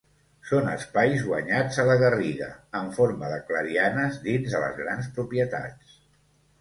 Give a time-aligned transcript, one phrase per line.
[0.51, 2.49] Són espais guanyats a la garriga,
[2.81, 5.97] en forma de clarianes dins de les grans propietats.